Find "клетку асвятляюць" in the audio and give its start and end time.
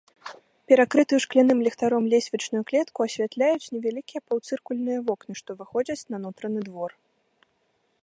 2.73-3.71